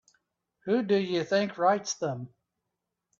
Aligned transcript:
Who 0.63 0.81
do 0.81 0.95
you 0.97 1.23
think 1.23 1.59
writes 1.59 1.93
them? 1.93 2.33